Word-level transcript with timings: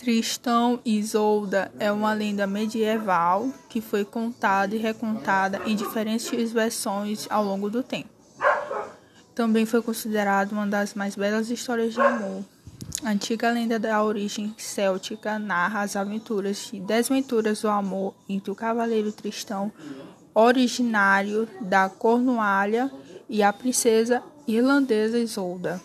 Tristão 0.00 0.80
e 0.82 0.98
Isolda 0.98 1.70
é 1.78 1.92
uma 1.92 2.14
lenda 2.14 2.46
medieval 2.46 3.50
que 3.68 3.82
foi 3.82 4.02
contada 4.02 4.74
e 4.74 4.78
recontada 4.78 5.60
em 5.66 5.76
diferentes 5.76 6.50
versões 6.52 7.26
ao 7.28 7.44
longo 7.44 7.68
do 7.68 7.82
tempo. 7.82 8.08
Também 9.34 9.66
foi 9.66 9.82
considerada 9.82 10.54
uma 10.54 10.66
das 10.66 10.94
mais 10.94 11.14
belas 11.16 11.50
histórias 11.50 11.92
de 11.92 12.00
amor. 12.00 12.42
A 13.04 13.10
antiga 13.10 13.50
lenda 13.50 13.78
da 13.78 14.02
origem 14.02 14.54
céltica 14.56 15.38
narra 15.38 15.82
as 15.82 15.94
aventuras 15.96 16.70
e 16.72 16.80
desventuras 16.80 17.60
do 17.60 17.68
amor 17.68 18.14
entre 18.26 18.50
o 18.50 18.54
cavaleiro 18.54 19.12
Tristão, 19.12 19.70
originário 20.34 21.46
da 21.60 21.90
Cornualha, 21.90 22.90
e 23.28 23.42
a 23.42 23.52
princesa 23.52 24.22
irlandesa 24.48 25.18
Isolda. 25.18 25.78